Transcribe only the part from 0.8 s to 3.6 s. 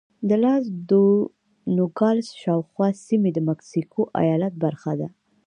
دو نوګالس شاوخوا سیمې د